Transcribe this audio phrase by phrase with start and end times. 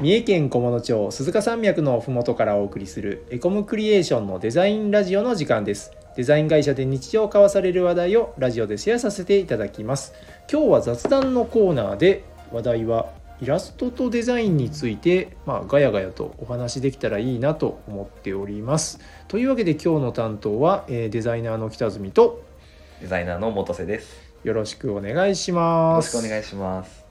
[0.00, 10.14] 三重県菰野町鈴鹿山脈のふもとからお送りするエコムクリエーションのデザインラジオの時間ですデザイン会社で日常交わされる話題をラジオでシェアさせていただきます
[10.48, 12.22] 今日は雑談のコーナーで
[12.52, 13.10] 話題は
[13.40, 22.44] イラストとデザインについて、まあ、ガヤガヤとお話できたらいいなと思っておりますというわけで今日の担当は、えーデザイナーの北住と
[23.00, 24.28] デザイナーの元瀬です。
[24.44, 27.07] よろしくお願いしよますろしくお願いします。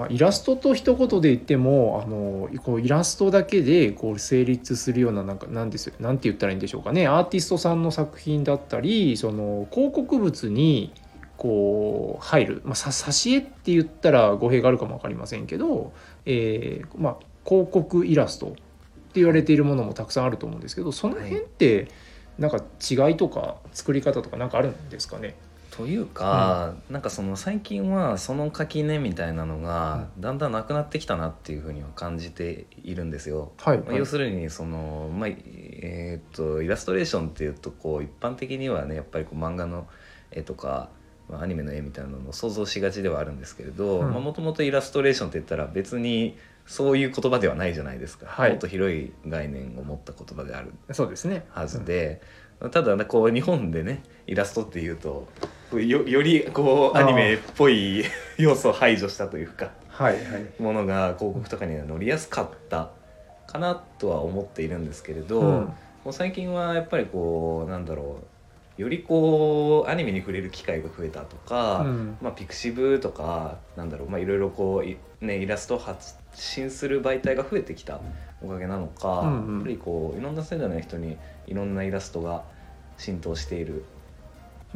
[0.00, 7.06] まあ、イラストと一言で言ってもあのこうイラストだけでこう成立するようななんかなんですなんて言ったらいいんでしょうかね。
[7.06, 10.94] アーティストさんの作品だったりその広告物に
[11.36, 15.92] こう入る、まあ、挿絵って言ったら語弊があるかも分かりませんけど、
[16.24, 18.58] えーまあ、広告イラストって
[19.16, 21.88] 言われているものもたくさんあると思うんですけどその辺って
[22.38, 25.34] なんか違いとか作り方とかなんかあるんですかね？
[25.80, 33.52] というか、なんかその最近はその垣根みたいなのがだんだんなくなってきたなっていうふうには感じているんですよ。
[33.58, 39.86] はい、まあ、要するにその、まあえーっとイラストレーションっていうとこう一般的にはねやっぱりこう漫画の
[40.30, 40.90] 絵とか、
[41.30, 44.10] まあ、アニメの絵みたいなのを想像しがちではあるんですけれどうん。
[44.10, 48.50] もともとイラストレーションって言ったら別にそういう言葉ではないじゃないですか、はい。
[48.50, 51.46] もっと広い概念を持った言葉であるそうですね。
[51.48, 52.20] はずで、
[52.70, 55.26] ただねこう日本でねイラストっていうと
[55.78, 58.04] よよりこうアニメっぽい
[58.38, 60.62] 要素を排除したというかはいはい。
[60.62, 62.90] ものが広告とかには乗りやすかった
[63.46, 65.46] かなとは思っているんですけれど、うん。
[65.56, 65.74] も
[66.06, 68.20] う最近はやっぱりこうなんだろ
[68.78, 72.16] うよりこうアニメに触れる機会が増えたとか、うん。
[72.22, 78.00] まあ、ピクシブとかなんだろう、まあ、いろいろこうい、ね、イラストを発信する媒体が増えてきた
[78.42, 79.54] おかげなのか、うんうん。
[79.56, 82.44] やっぱりこういろんな世代の人にいろんなイラストが
[82.96, 83.84] 浸透している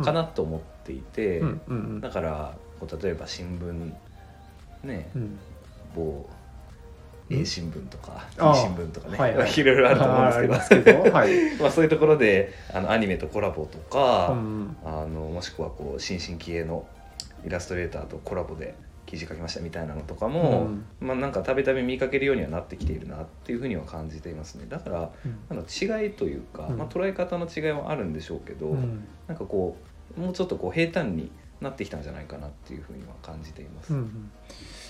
[0.02, 3.92] かなと思っていて、うんうんうんだからこう例えば新聞
[4.86, 5.38] ねうん。
[5.94, 6.44] 某うん
[7.30, 9.50] A 新聞とか B 新聞とかね、はいはい。
[9.50, 10.92] いろいろあると思うんですけど。
[10.92, 11.12] あありますけど。
[11.16, 11.56] はい。
[11.58, 14.76] まあそういうところであのアニメとコラボとか、うん。
[14.84, 16.86] あのもしくはこう新進気鋭の
[17.46, 18.74] イラストレーターとコラボで
[19.14, 20.68] 記事書きましたみたいなのとかも、
[21.00, 24.66] まあなんかたびたび見かけるようにはなってきているなっていうふうには感じていますね。
[24.68, 25.12] だから
[25.48, 26.78] あの違いというか、うん。
[26.78, 29.04] まあ、捉え方の違いはあるんでしょうけど、うん。
[29.28, 29.76] なんかこ
[30.16, 31.30] うもうちょっとこう平坦に
[31.60, 33.94] なってきたんじゃないかなっていうふうには感じています。
[33.94, 34.30] うんうん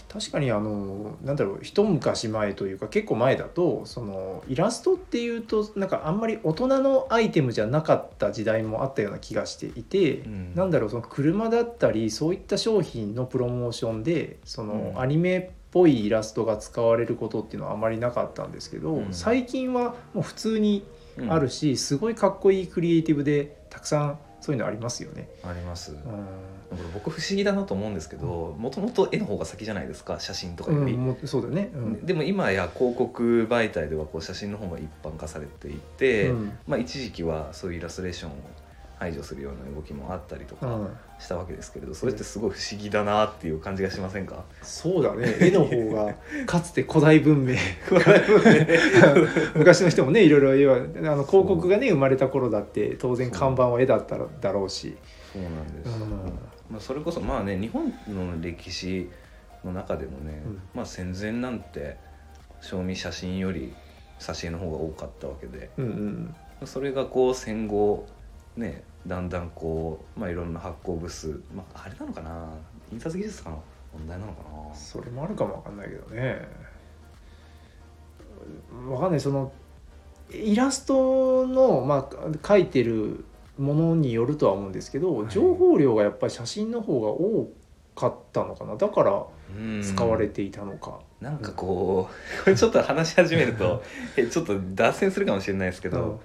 [0.08, 10.54] 確かにあのなんだろう一昔前というか結構前だとそのイラストっていうとなんかあんまり大人のアイテムじゃなかった時代もあったような気がしていて、うん。
[10.54, 15.00] なんだろうその車だったりそういった商品のプロモーションでそのうん。
[15.00, 19.08] アニメっぽいイラストが使われることっていうのはあまりなかったんですけど、うん。
[19.12, 20.84] 最近はもう普通に
[21.16, 21.32] うん。
[21.32, 25.26] あるし、すごいかっこいいクリエイティブでたくさんそういうのありますよね。
[25.42, 25.96] あります、
[26.92, 31.70] 僕不思議だなと思うんですけどもともと絵の方が先じゃないですか写真とかより、うん、そうだね。
[31.74, 32.04] うん。
[32.04, 36.58] でも今や広告媒体ではこう写真の方が一般化されていて、うん。
[36.66, 38.34] まあ、一時期はそういうイラストレーションを
[39.04, 40.88] 排除するような動きもあったりとかうん。
[41.18, 44.26] したわけですけれど、それってすごい不思議だなっていう感じがしません。
[44.26, 45.36] か そうだね。
[45.40, 46.14] 絵の方が
[46.46, 47.56] かつて古代文明。
[49.54, 50.80] 昔の人もねいろいろ絵はあ
[51.16, 54.96] の広告がね生まれた頃だって当然看板は絵だったらだろうし。
[55.32, 56.10] そうなんです、うん。
[56.70, 59.10] まあ、それこそまあね日本の歴史
[59.64, 60.62] の中でもね、うん。
[60.74, 61.96] まあ、戦前なんて
[62.60, 63.74] 賞味写真より
[64.18, 65.84] 挿絵の方が多かったわけでうん
[66.60, 66.66] うん。
[66.66, 68.06] それがこう戦後
[68.56, 72.48] ねだんだんこう、まあ、いろんな発行部数、まあ、あれなのかな？
[72.92, 73.56] 印刷技術かな
[73.92, 74.74] 問題なのかな？
[74.74, 76.48] それもあるかもわかんないけどね。
[78.88, 79.20] わかんない。
[79.20, 79.52] その
[80.30, 83.24] イラストの、まあ、描いてる
[83.58, 85.30] ものによるとは思うんですけど、はい。
[85.30, 87.50] 情報量がやっぱり写真の方が多
[87.94, 88.76] かったのかな？
[88.76, 89.24] だから
[89.56, 89.82] うん。
[89.82, 91.00] 使われていたのか。
[91.20, 93.82] なんかこうこれ ちょっと話し始めると
[94.16, 96.20] えちょっと脱線するかもしれないですけど、うん。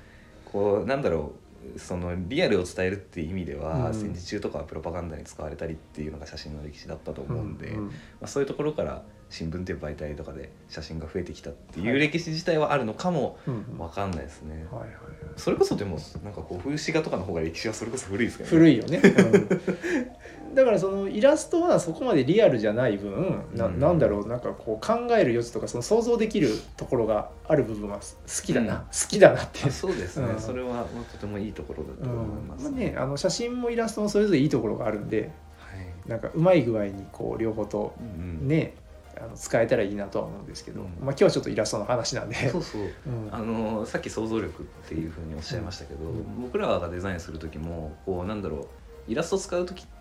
[0.51, 3.93] こうなんだろうそのリアルを伝えるっていう意味では、うん。
[3.93, 7.85] 戦時中とかはプロパガンダに使われたりっていうのが写真の歴史だったと思うんで、うん。
[7.87, 7.91] ま
[8.23, 11.95] あ、そういうところから新聞っていう媒体とかで写真が増えてきたっていはい。
[11.95, 13.77] う歴史自体はあるのかもうんうん。
[13.77, 14.65] わかんないですね。
[14.71, 14.89] はいはい
[15.37, 19.49] それこそでもなんかこう風刺画とかの方が歴史はそれこそ古いですけど、古いよね、うん
[20.53, 23.79] だからそのイラストはそこまでリアルじゃない分なうん。
[23.79, 28.03] なんだろうなんかこう考える余地とかその想像できるところがある部分は好
[28.43, 28.79] きだな、うん。
[28.81, 29.67] 好きだなって。
[29.67, 30.39] あそうですね、うん。
[30.39, 32.73] それはまあとてもいいところだと思います、うん。
[32.73, 36.09] まあね、あの写真もイラストもそれぞれいいところがあるんではい。
[36.09, 38.47] なんかうまい具合にこう両方とうん。
[38.47, 38.75] ね
[39.17, 40.87] あの使えたらいいなとは思うんですけど、うん。
[40.87, 42.49] まあ、今日はちょっとイラストの話なんで。
[42.49, 42.81] そうそう。
[42.81, 43.29] うん。
[43.31, 46.41] あのさっき想像力っていうふうにおっしゃいましたけど、うん。
[46.41, 48.67] 僕らがデザインする時もこうなんだろう
[49.11, 49.98] イラスト使う時って、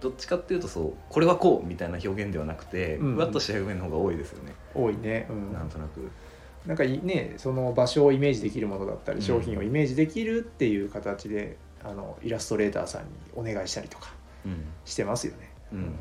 [0.00, 3.14] どっちかっていうとそうこれはこうみたいな表現ではなくて、うんうん。
[3.14, 6.10] ふわっとした表現の方が多いですよね、多いね、うん、なんとなく。
[6.66, 9.24] なんかいねその場所をイメージできるものだったりうん。
[9.24, 14.12] 商品をイメージできるっていう形で、あのイラストレーターさんにお願いしたりとか
[14.44, 15.94] うん、してますよね、うん。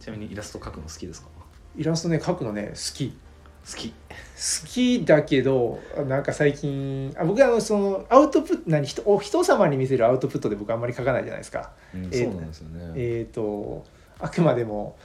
[0.00, 1.28] ちなみにイラスト描くの好きですか？
[1.76, 3.16] イラストね描くのね好き
[3.70, 3.92] 好き。
[4.36, 11.72] 好きだけどなんか最近あ僕はあのそのアウトプット何人お人様に見せるアウトプットで僕あんまり描かないじゃないですか。
[11.94, 13.84] うんえーそうなんですよね、えっ、と
[14.18, 14.96] あくまでも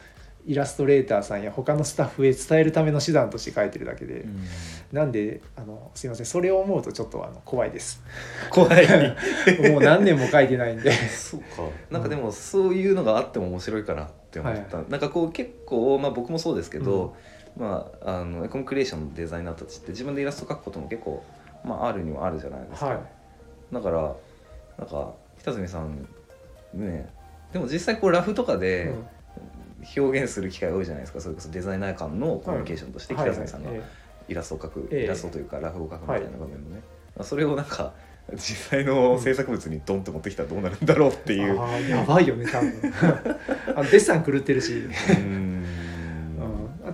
[0.46, 4.44] イラストレーターさんや他のスタッフへ伝えるための手段として書いてるだけで、うん。
[4.92, 8.04] なんであのすいませんそれを思うとちょっとあの怖いです。
[8.50, 8.88] 怖い。
[9.72, 10.92] もう何年も書いてないんで。
[11.07, 11.46] そうか。
[11.90, 17.16] なんかでもそういうのがあっても面白いかなって思った、なんかこう結構、まあ、僕もそうですけど、
[17.57, 21.24] まあ、あのエコムクリエーションのデザイナーたちって自分でイラスト描くことも結構、
[21.65, 23.00] まあ、あるにはあるじゃないですか、はい。
[23.74, 24.15] だから
[24.77, 26.07] なんか北住さん
[26.74, 27.09] ね
[27.51, 29.07] でも実際こうラフとかでうん。
[29.98, 31.19] 表現する機会多いじゃないですか。
[31.19, 33.88] それこそデザイナー間のコミュニケーションとして北住さんがはいはい
[34.30, 35.04] イラストを描く、ええ。
[35.06, 36.81] イラストというかラフを描くみたいな場面のね、
[37.15, 37.94] まあそれをなんか
[38.33, 41.59] 実際の制作物にドンと持ってきたらどうなるんだろうっていう。
[41.59, 42.71] あーやばいよね多分。
[43.75, 45.50] あのデッサン狂ってるし、うん、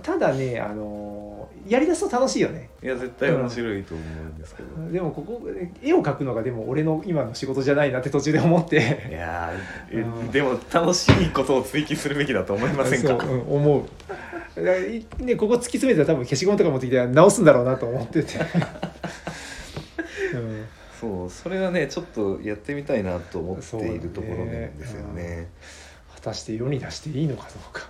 [0.02, 2.70] ただねあのやりだすと楽しいよね。
[2.82, 5.42] いや絶対面白いと思うんですけど、でもここ
[5.82, 9.08] 絵を描くのがでも俺の今の仕事じゃないなって途中で思って。
[9.10, 9.52] いや
[9.92, 13.08] うんでも楽しいことを追求するべきだと思いませんか？
[13.24, 13.36] そう、う。
[13.36, 13.86] ん、思
[14.56, 14.62] う
[15.22, 18.38] ねここ突き詰めたら多分消しゴムとか持ってきて直すんだろうなと思ってて、
[20.34, 20.66] うん、
[21.00, 24.48] そうそれはねちょっとやってみたいなと思っているところなん
[24.78, 25.48] ですよね。
[26.14, 27.82] 果たして世に出していいのかどうか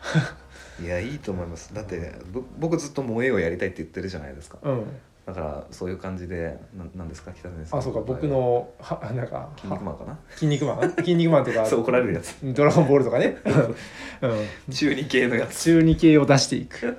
[0.80, 1.74] いやいいと思います。
[1.74, 4.58] だってぼ僕ずっと萌えをやりたいって言ってるじゃないですか。
[4.62, 4.84] うん。
[5.26, 7.32] だからそういう感じでななんですか？
[7.32, 8.00] 北谷さんあそうか。
[8.00, 10.18] 僕のはなんか筋肉マンかな？
[10.34, 10.90] 筋肉マン？
[10.96, 12.36] 筋肉マンとか そう怒られるやつ。
[12.42, 13.36] ドラゴンボールとかね、
[14.22, 15.62] うん、中二系のやつ。
[15.64, 16.86] 中二系を出していく、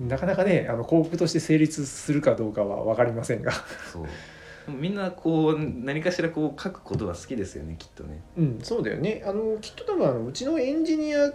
[0.00, 3.52] うん、なかなかねあの広告として成立するかどうかは分かりませんが、
[3.92, 4.06] そう
[4.68, 8.22] みんなこう何かしらこう書くことが好きですよねきっとね。
[8.36, 9.22] うん、そうだよね。
[9.26, 11.32] あのきっと多分あのうちのエンジニア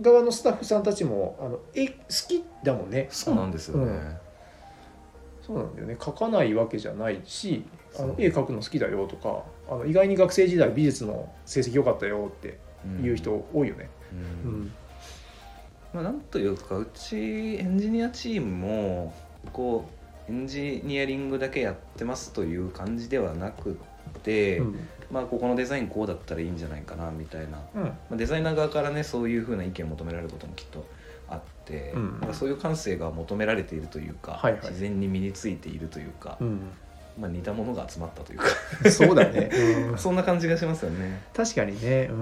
[0.00, 1.94] 側のスタッフさんたちもあの絵好
[2.28, 3.08] きだもんね。
[3.10, 4.16] そうなんですよね、うん。
[5.46, 5.96] そうなんだよね。
[5.98, 7.64] 描かないわけじゃないし
[7.98, 12.58] あの絵描くの好きだよとかあの意外に学生時代美術の成績良かったよって
[13.00, 13.88] 言う人多いよね。
[14.44, 14.74] ううんん。
[15.92, 19.14] まあ、なんというかうちエンジニアチームも
[19.52, 23.78] こうエンジニアリングだけやってますという感じではなく
[24.22, 24.88] て、うん。
[25.10, 27.82] まあここのデザインこうだったらいいんじゃないかなみたいな、うん。
[27.82, 30.86] まあ、デザイナー側からねそういうふうな意見を求められることもきっと
[31.28, 32.20] あって、うん。
[32.20, 34.62] なんかそういう感性が求められているというか、はいはい。
[34.62, 36.60] 自然に身についているというか、うん。
[37.20, 38.46] まあ、似たものが集まったというか
[38.90, 39.50] そうだね、
[39.90, 39.98] うん。
[39.98, 41.22] そんな感じがしますよね。
[41.32, 42.18] 確かにね,、うん。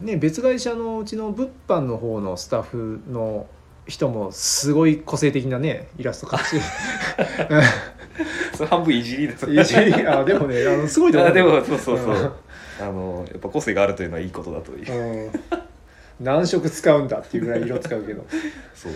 [0.00, 0.06] うん。
[0.06, 3.46] ね別会社のうちの物販の方のスタッフの
[3.86, 6.56] 人もすごい個性的なねイラスト描くし。
[8.56, 10.06] そ れ半分いじりですいじり？
[10.06, 11.30] あでもねあのすごいと思う。
[11.30, 12.16] あでもそうそうそう、うん。
[12.80, 15.30] あのやっぱ個性があるというのはいいことだという、うん。
[16.20, 18.26] 何色使うんだっていうぐらい色使うけど、
[18.74, 18.92] そう、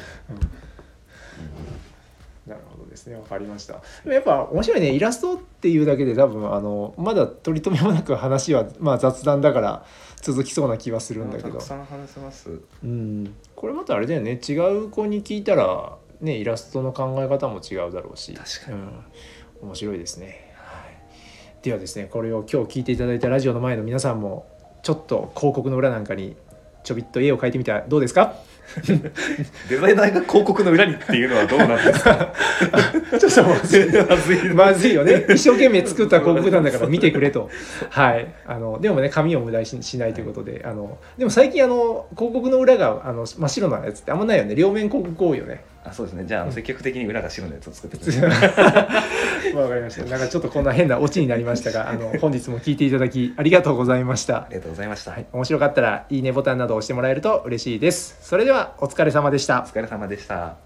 [2.46, 3.16] なるほどですね。
[3.16, 3.74] わかりました。
[3.74, 4.90] でもやっぱ面白いね。
[4.90, 9.86] イラストっていうだけで多分あのまだ取り留めもなく話は、まあ、雑談だから
[10.20, 11.52] 続きそうな気はするんだけど。
[11.52, 12.60] たくさん話せます。
[12.82, 13.34] うん。
[13.56, 14.38] これまたあれだよね。
[14.46, 18.34] 違う子に聞いたらねイラストの考え方も違うだろうし。
[18.34, 18.76] 確かに。
[18.76, 24.46] うん、面白いですね、はい、ではですねこれを今日聞いていただいたラジオの前の皆さんも
[24.82, 26.36] ちょっと広告の裏なんかに
[26.82, 28.34] ちょびっと絵を描いてみたらどうですか？
[29.68, 32.32] デザイナーが広告の裏にっていうのはどうなんですか？
[33.18, 34.54] ちょっとまずい。
[34.54, 35.24] まずいよね。
[35.28, 37.50] 一生懸命作った広告なんだから 見てくれと。
[37.90, 38.26] はい。
[38.46, 44.54] あのでもね紙を無駄にししないということであのでも最近あの広告の裏があの真っ白なやつってあんまないよね。
[44.54, 46.24] 両面広告多いよねあそうですね。
[46.26, 48.50] じゃあ積極的に裏が白のやつを作ってくだわさい。
[49.52, 50.04] かりました。
[50.10, 54.36] なんかちょっとこんな変なオチになりましたがあの本日も聞いていただきありがとうございました。
[54.36, 58.18] ありがとうございました、はい、面白かったらいいねボタンなどを押してもらえると嬉しいです。
[58.22, 59.60] それではお疲れ様でした。
[59.60, 60.63] お疲れ様でした